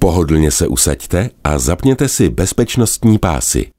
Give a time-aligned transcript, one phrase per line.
[0.00, 3.70] Pohodlně se usaďte a zapněte si bezpečnostní pásy.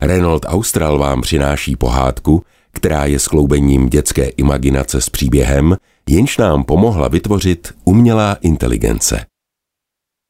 [0.00, 5.76] Renault Austral vám přináší pohádku, která je skloubením dětské imaginace s příběhem,
[6.08, 9.26] jenž nám pomohla vytvořit umělá inteligence.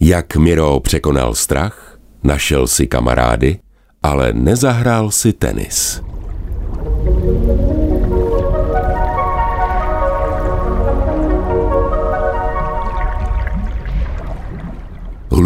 [0.03, 3.59] Jak Miro překonal strach, našel si kamarády,
[4.03, 6.03] ale nezahrál si tenis.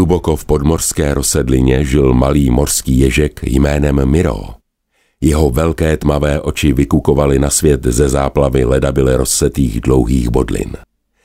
[0.00, 4.41] Hluboko v podmorské rozsedlině žil malý morský ježek jménem Miro.
[5.20, 10.77] Jeho velké tmavé oči vykukovaly na svět ze záplavy ledabily rozsetých dlouhých bodlin.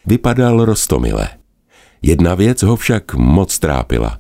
[0.05, 1.30] Vypadal rostomile.
[2.02, 4.19] Jedna věc ho však moc trápila.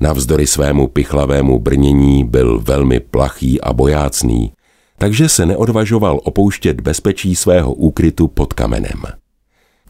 [0.00, 4.52] Navzdory svému pichlavému brnění byl velmi plachý a bojácný,
[4.98, 9.02] takže se neodvažoval opouštět bezpečí svého úkrytu pod kamenem.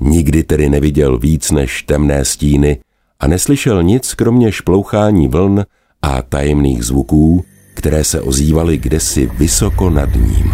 [0.01, 2.79] Nikdy tedy neviděl víc než temné stíny
[3.23, 5.65] a neslyšel nic kromě šplouchání vln
[6.03, 10.53] a tajemných zvuků, které se ozývaly kdesi vysoko nad ním.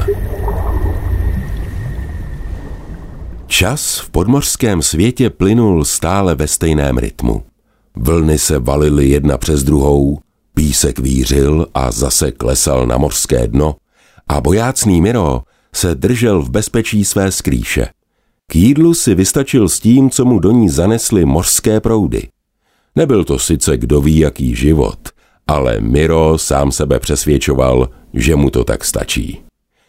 [3.47, 7.43] Čas v podmořském světě plynul stále ve stejném rytmu.
[7.97, 10.19] Vlny se valily jedna přes druhou,
[10.55, 13.77] písek vířil a zase klesal na mořské dno
[14.29, 15.43] a bojácný Miro
[15.75, 17.89] se držel v bezpečí své skrýše.
[18.47, 22.29] K jídlu si vystačil s tím, co mu do ní zanesly mořské proudy.
[22.99, 24.99] Nebyl to sice kdo ví jaký život,
[25.47, 29.43] ale Miro sám sebe přesvědčoval, že mu to tak stačí.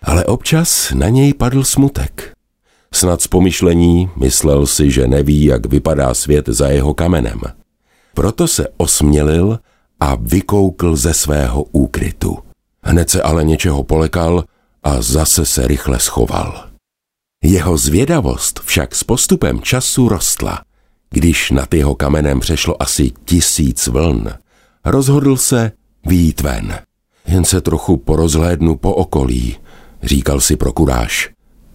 [0.04, 2.34] Ale občas na něj padl smutek.
[2.94, 7.42] Snad z pomyšlení myslel si, že neví, jak vypadá svět za jeho kamenem.
[8.14, 9.60] Proto se osmělil
[10.00, 12.38] a vykoukl ze svého úkrytu.
[12.84, 14.44] Hned se ale něčeho polekal
[14.84, 16.64] a zase se rychle schoval.
[17.44, 20.62] Jeho zvědavost však s postupem času rostla.
[21.10, 24.30] Když nad jeho kamenem přešlo asi tisíc vln,
[24.86, 25.72] rozhodl se
[26.06, 26.80] výjít ven.
[27.28, 29.58] Jen se trochu porozhlédnu po okolí,
[30.04, 31.30] říkal si prokuráš.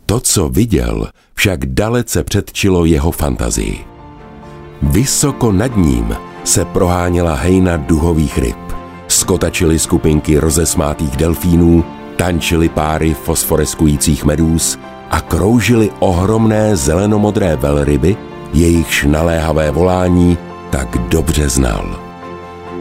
[0.06, 3.84] To, co viděl, však dalece předčilo jeho fantazii.
[4.83, 8.56] Vysoko nad ním se proháněla hejna duhových ryb.
[9.09, 11.84] Skotačily skupinky rozesmátých delfínů,
[12.16, 14.78] tančily páry fosforeskujících medůz
[15.11, 18.16] a kroužily ohromné zelenomodré velryby,
[18.54, 20.38] jejichž naléhavé volání
[20.70, 22.00] tak dobře znal.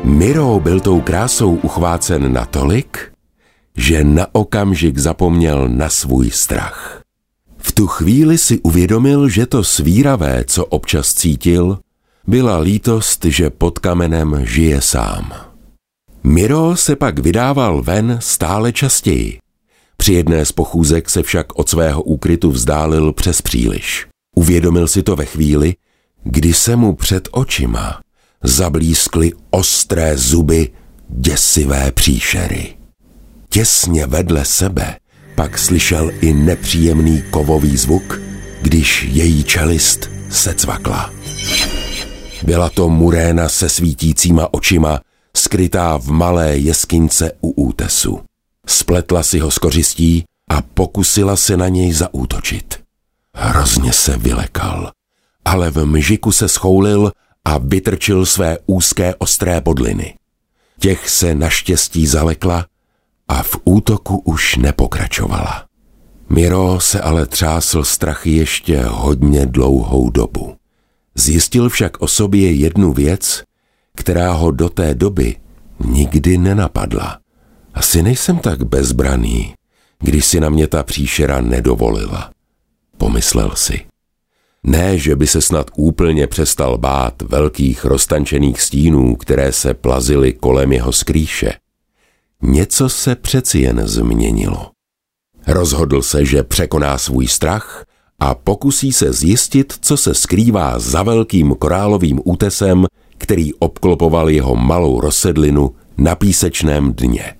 [0.03, 3.11] Miro byl tou krásou uchvácen natolik,
[3.77, 7.01] že na okamžik zapomněl na svůj strach.
[7.57, 11.79] V tu chvíli si uvědomil, že to svíravé, co občas cítil,
[12.27, 15.33] byla lítost, že pod kamenem žije sám.
[16.23, 19.39] Miro se pak vydával ven stále častěji.
[19.97, 24.12] Při jedné z pochůzek se však od svého úkrytu vzdálil přes příliš.
[24.35, 25.75] Uvědomil si to ve chvíli,
[26.23, 28.01] kdy se mu před očima
[28.43, 30.69] zablískly ostré zuby
[31.09, 32.75] děsivé příšery.
[33.49, 34.97] Těsně vedle sebe
[35.35, 38.21] pak slyšel i nepříjemný kovový zvuk,
[38.61, 41.13] když její čelist se cvakla.
[42.43, 44.99] Byla to muréna se svítícíma očima,
[45.37, 48.19] skrytá v malé jeskyňce u útesu.
[48.67, 52.82] Spletla si ho z kořistí a pokusila se na něj zaútočit.
[53.35, 54.91] Hrozně se vylekal,
[55.45, 57.11] ale v mžiku se schoulil
[57.45, 60.15] a vytrčil své úzké ostré podliny.
[60.79, 62.65] Těch se naštěstí zalekla
[63.27, 65.65] a v útoku už nepokračovala.
[66.29, 70.55] Miro se ale třásl strachy ještě hodně dlouhou dobu.
[71.15, 73.43] Zjistil však o sobě jednu věc,
[73.95, 75.35] která ho do té doby
[75.85, 77.19] nikdy nenapadla.
[77.73, 79.53] Asi nejsem tak bezbraný,
[79.99, 82.31] když si na mě ta příšera nedovolila.
[82.97, 83.81] Pomyslel si.
[84.63, 90.71] Ne, že by se snad úplně přestal bát velkých roztančených stínů, které se plazily kolem
[90.73, 91.53] jeho skrýše.
[92.41, 94.71] Něco se přeci jen změnilo.
[95.47, 97.85] Rozhodl se, že překoná svůj strach
[98.19, 102.85] a pokusí se zjistit, co se skrývá za velkým korálovým útesem,
[103.17, 107.35] který obklopoval jeho malou rozsedlinu na písečném dně.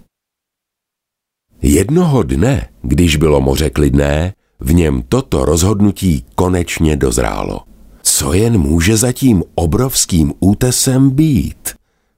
[1.62, 4.34] Jednoho dne, když bylo moře klidné,
[4.64, 7.62] v něm toto rozhodnutí konečně dozrálo.
[8.02, 11.74] Co jen může za tím obrovským útesem být?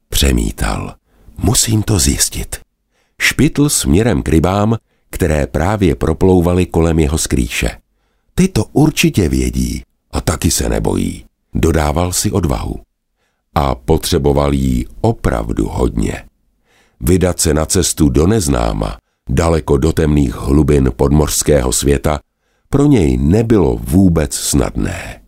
[0.09, 0.95] Přemítal.
[1.37, 2.55] Musím to zjistit.
[3.21, 4.77] Špitl směrem k rybám,
[5.09, 7.77] které právě proplouvaly kolem jeho skrýše.
[8.35, 11.25] Ty to určitě vědí a taky se nebojí.
[11.53, 12.75] Dodával si odvahu.
[13.55, 16.23] A potřeboval jí opravdu hodně.
[17.01, 18.97] Vydat se na cestu do neznáma,
[19.29, 22.19] daleko do temných hlubin podmořského světa,
[22.75, 25.21] pro něj nebylo vůbec snadné.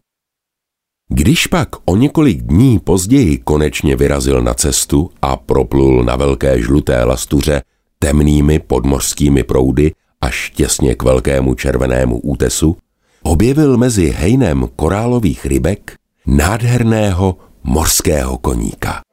[1.09, 7.03] Když pak o několik dní později konečně vyrazil na cestu a proplul na velké žluté
[7.03, 7.61] lastuře
[7.99, 9.91] temnými podmořskými proudy
[10.21, 12.77] až těsně k velkému červenému útesu,
[13.23, 15.95] objevil mezi hejnem korálových rybek
[16.25, 19.06] nádherného morského koníka.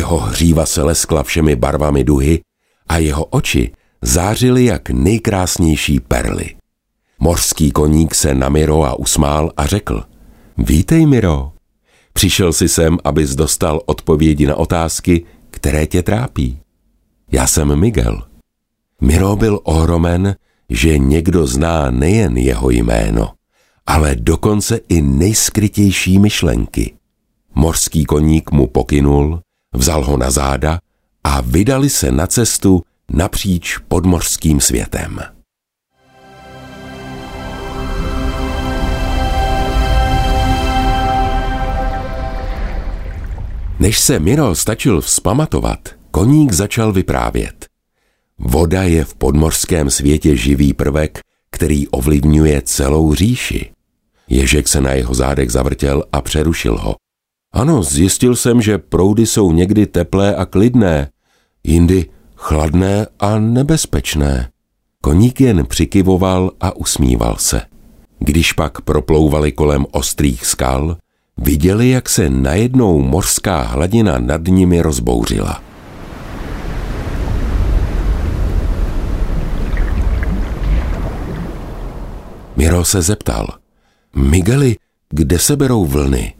[0.00, 2.40] Jeho hříva se leskla všemi barvami duhy
[2.88, 6.56] a jeho oči zářily jak nejkrásnější perly.
[7.18, 10.04] Mořský koník se na Miro a usmál a řekl
[10.58, 11.52] Vítej, Miro.
[12.12, 16.60] Přišel si sem, abys dostal odpovědi na otázky, které tě trápí.
[17.32, 18.22] Já jsem Miguel.
[19.00, 20.36] Miro byl ohromen,
[20.68, 23.30] že někdo zná nejen jeho jméno,
[23.86, 26.94] ale dokonce i nejskrytější myšlenky.
[27.54, 29.40] Morský koník mu pokynul,
[29.74, 30.78] vzal ho na záda
[31.24, 32.82] a vydali se na cestu
[33.12, 35.20] napříč podmořským světem.
[43.80, 47.66] Než se Miro stačil vzpamatovat, koník začal vyprávět.
[48.38, 51.20] Voda je v podmořském světě živý prvek,
[51.50, 53.70] který ovlivňuje celou říši.
[54.28, 56.94] Ježek se na jeho zádech zavrtěl a přerušil ho.
[57.52, 61.10] Ano, zjistil jsem, že proudy jsou někdy teplé a klidné,
[61.64, 62.06] jindy
[62.36, 64.50] chladné a nebezpečné.
[65.02, 67.62] Koník jen přikyvoval a usmíval se.
[68.18, 70.96] Když pak proplouvali kolem ostrých skal,
[71.36, 75.62] viděli, jak se najednou mořská hladina nad nimi rozbouřila.
[82.56, 83.46] Miro se zeptal.
[84.14, 84.76] Migeli,
[85.10, 86.39] kde se berou vlny?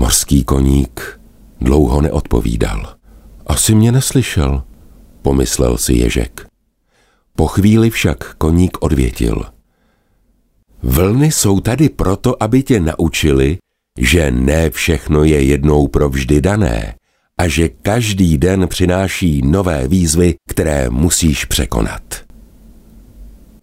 [0.00, 1.20] Mořský koník
[1.60, 2.94] dlouho neodpovídal.
[3.46, 4.62] Asi mě neslyšel,
[5.22, 6.46] pomyslel si Ježek.
[7.36, 9.44] Po chvíli však koník odvětil.
[10.82, 13.58] Vlny jsou tady proto, aby tě naučili,
[13.98, 16.94] že ne všechno je jednou provždy dané
[17.38, 22.02] a že každý den přináší nové výzvy, které musíš překonat.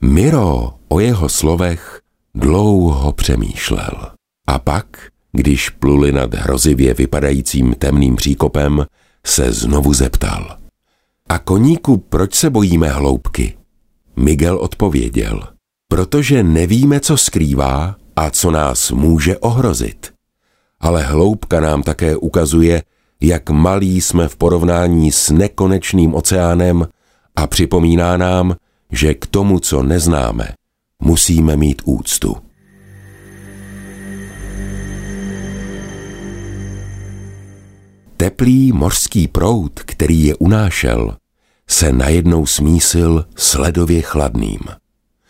[0.01, 2.01] Miro o jeho slovech
[2.35, 4.11] dlouho přemýšlel.
[4.47, 8.85] A pak, když pluli nad hrozivě vypadajícím temným příkopem,
[9.25, 10.57] se znovu zeptal.
[11.29, 13.57] A koníku, proč se bojíme hloubky?
[14.15, 15.43] Miguel odpověděl.
[15.87, 20.13] Protože nevíme, co skrývá a co nás může ohrozit.
[20.79, 22.83] Ale hloubka nám také ukazuje,
[23.21, 26.87] jak malí jsme v porovnání s nekonečným oceánem
[27.35, 28.55] a připomíná nám,
[28.91, 30.53] že k tomu, co neznáme,
[31.01, 32.46] musíme mít úctu.
[38.27, 41.17] Teplý mořský proud, který je unášel,
[41.69, 44.59] se najednou smísil sledově chladným.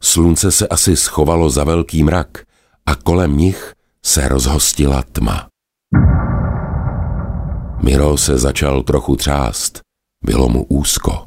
[0.01, 2.43] Slunce se asi schovalo za velký mrak
[2.85, 3.73] a kolem nich
[4.05, 5.47] se rozhostila tma.
[7.83, 9.79] Miro se začal trochu třást,
[10.23, 11.25] bylo mu úzko.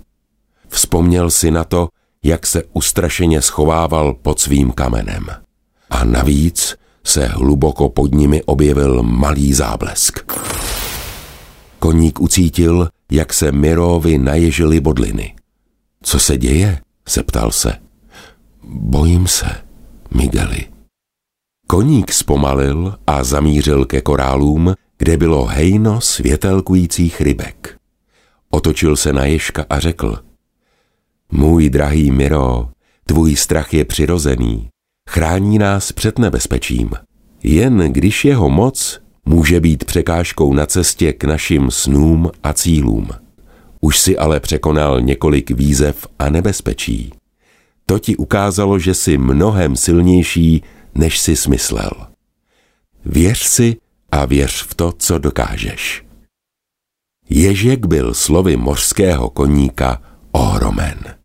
[0.68, 1.88] Vzpomněl si na to,
[2.24, 5.26] jak se ustrašeně schovával pod svým kamenem.
[5.90, 10.49] A navíc se hluboko pod nimi objevil malý záblesk.
[11.80, 15.34] Koník ucítil, jak se Mirovi naježily bodliny.
[16.02, 16.80] Co se děje?
[17.08, 17.76] zeptal se.
[18.64, 19.46] Bojím se,
[20.14, 20.66] Migeli.
[21.66, 27.78] Koník zpomalil a zamířil ke korálům, kde bylo hejno světelkujících rybek.
[28.50, 30.18] Otočil se na Ježka a řekl–
[31.32, 32.68] můj drahý Miro,
[33.06, 34.68] tvůj strach je přirozený,
[35.10, 36.90] chrání nás před nebezpečím.
[37.42, 43.08] Jen když jeho moc může být překážkou na cestě k našim snům a cílům.
[43.80, 47.12] Už si ale překonal několik výzev a nebezpečí.
[47.86, 50.62] To ti ukázalo, že jsi mnohem silnější,
[50.94, 51.90] než si smyslel.
[53.04, 53.76] Věř si
[54.12, 56.04] a věř v to, co dokážeš.
[57.30, 61.20] Ježek byl slovy mořského koníka ohromen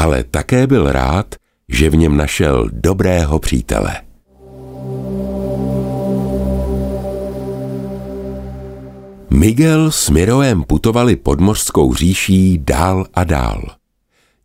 [0.00, 1.34] ale také byl rád,
[1.68, 3.96] že v něm našel dobrého přítele.
[9.32, 13.62] Miguel s Miroem putovali pod mořskou říší dál a dál.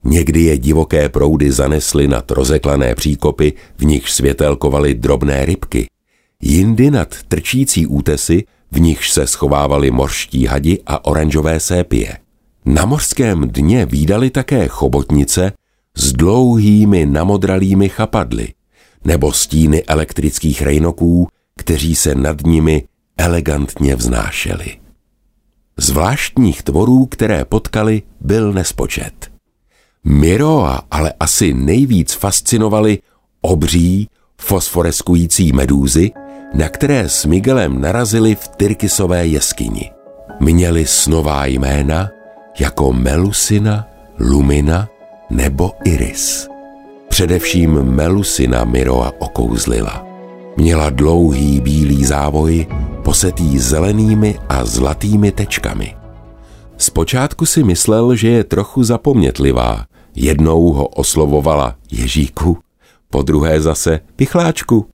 [0.03, 5.87] Někdy je divoké proudy zanesly nad rozeklané příkopy, v nich světelkovaly drobné rybky.
[6.41, 12.17] Jindy nad trčící útesy, v nichž se schovávaly morští hadi a oranžové sépie.
[12.65, 15.51] Na mořském dně výdali také chobotnice
[15.97, 18.53] s dlouhými namodralými chapadly
[19.05, 21.27] nebo stíny elektrických rejnoků,
[21.57, 22.83] kteří se nad nimi
[23.17, 24.77] elegantně vznášeli.
[25.77, 29.31] Zvláštních tvorů, které potkali, byl nespočet.
[30.03, 32.99] Miroa ale asi nejvíc fascinovaly
[33.41, 34.09] obří,
[34.41, 36.11] fosforeskující medúzy,
[36.53, 39.91] na které s Miguelem narazili v Tyrkisové jeskyni.
[40.39, 42.09] Měli snová jména
[42.59, 43.87] jako Melusina,
[44.19, 44.89] Lumina
[45.29, 46.47] nebo Iris.
[47.09, 50.05] Především Melusina Miroa okouzlila.
[50.57, 52.67] Měla dlouhý bílý závoj,
[53.05, 55.93] posetý zelenými a zlatými tečkami.
[56.77, 59.85] Zpočátku si myslel, že je trochu zapomnětlivá.
[60.15, 62.57] Jednou ho oslovovala Ježíku,
[63.09, 64.89] po druhé zase Pichláčku.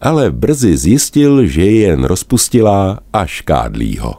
[0.00, 4.14] Ale brzy zjistil, že je jen rozpustilá a škádlí ho.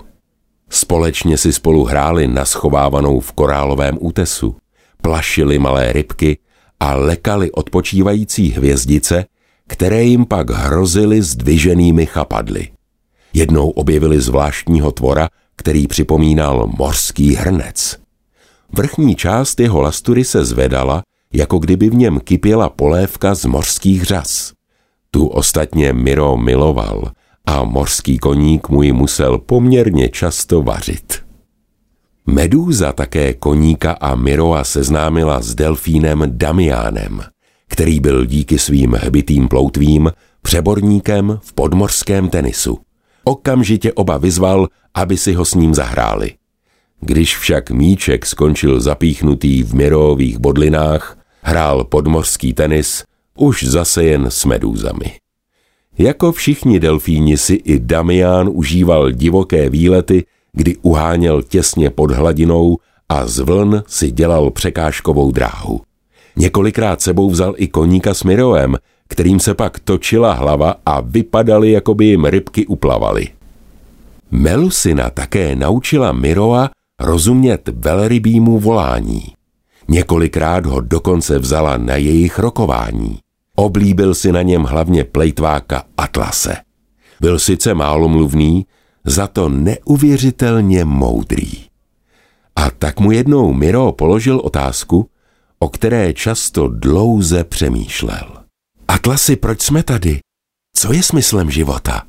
[0.70, 4.56] Společně si spolu hráli na schovávanou v korálovém útesu,
[5.01, 6.38] plašili malé rybky
[6.79, 9.25] a lekali odpočívající hvězdice,
[9.67, 12.76] které jim pak hrozily zdviženými chapadly.
[13.38, 17.98] Jednou objevili zvláštního tvora, který připomínal morský hrnec.
[18.74, 21.01] Vrchní část jeho lastury se zvedala,
[21.34, 24.53] jako kdyby v něm kypěla polévka z mořských řas.
[25.12, 27.12] Tu ostatně Miro miloval
[27.46, 31.13] a mořský koník mu ji musel poměrně často vařit.
[32.25, 37.22] Medúza také koníka a Miroa seznámila s delfínem Damiánem,
[37.67, 42.87] který byl díky svým hbitým ploutvím přeborníkem v podmořském tenisu.
[43.27, 46.31] Okamžitě oba vyzval, aby si ho s ním zahráli.
[47.01, 53.03] Když však míček skončil zapíchnutý v mirových bodlinách, hrál podmořský tenis
[53.38, 55.12] už zase jen s medúzami.
[55.98, 62.77] Jako všichni delfíni si i Damián užíval divoké výlety, kdy uháněl těsně pod hladinou
[63.10, 65.81] a z vln si dělal překážkovou dráhu.
[66.36, 71.93] Několikrát sebou vzal i koníka s Miroem, kterým se pak točila hlava a vypadaly, jako
[71.93, 73.27] by jim rybky uplavaly.
[74.31, 76.69] Melusina také naučila Miroa
[77.01, 79.23] rozumět velrybímu volání.
[79.87, 83.19] Několikrát ho dokonce vzala na jejich rokování.
[83.55, 86.55] Oblíbil si na něm hlavně plejtváka Atlase.
[87.21, 88.65] Byl sice málomluvný,
[89.05, 91.51] za to neuvěřitelně moudrý.
[92.55, 95.09] A tak mu jednou Miro položil otázku,
[95.59, 98.46] o které často dlouze přemýšlel.
[98.97, 100.19] Atlasy, proč jsme tady?
[100.75, 102.03] Co je smyslem života?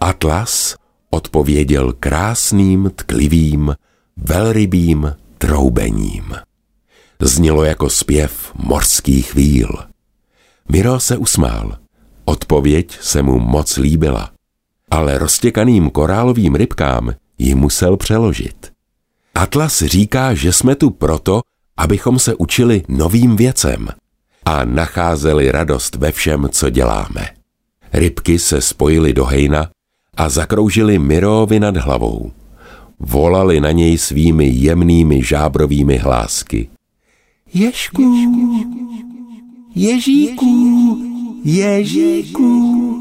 [0.00, 0.76] Atlas
[1.10, 3.74] odpověděl krásným, tklivým,
[4.16, 6.34] velrybým troubením.
[7.22, 9.68] Znělo jako zpěv morských víl.
[10.68, 11.78] Miro se usmál.
[12.24, 14.30] Odpověď se mu moc líbila.
[14.90, 18.72] Ale roztěkaným korálovým rybkám ji musel přeložit.
[19.34, 21.40] Atlas říká, že jsme tu proto,
[21.80, 23.88] abychom se učili novým věcem
[24.44, 27.28] a nacházeli radost ve všem, co děláme.
[27.92, 29.70] Rybky se spojily do hejna
[30.16, 32.32] a zakroužili Mirovi nad hlavou.
[32.98, 36.68] Volali na něj svými jemnými žábrovými hlásky.
[37.54, 38.14] Ježku,
[39.74, 40.98] Ježíku,
[41.44, 42.99] Ježíku.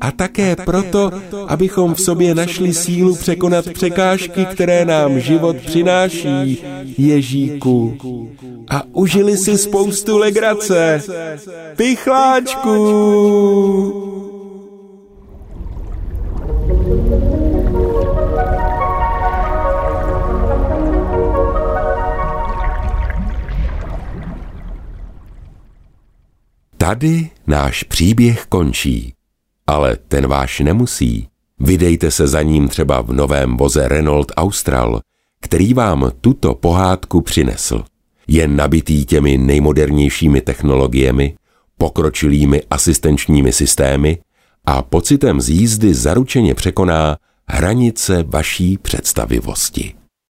[0.00, 1.10] A také proto,
[1.48, 6.62] abychom v sobě našli sílu překonat překážky, které nám život přináší,
[6.98, 7.98] Ježíku.
[8.70, 11.02] A užili si spoustu legrace.
[11.76, 12.70] Pichláčku!
[26.76, 29.14] Tady náš příběh končí,
[29.70, 31.28] ale ten váš nemusí.
[31.60, 35.00] Vydejte se za ním třeba v novém voze Renault Austral,
[35.40, 37.84] který vám tuto pohádku přinesl.
[38.28, 41.34] Je nabitý těmi nejmodernějšími technologiemi,
[41.78, 44.18] pokročilými asistenčními systémy
[44.64, 47.16] a pocitem z jízdy zaručeně překoná
[47.48, 49.99] hranice vaší představivosti.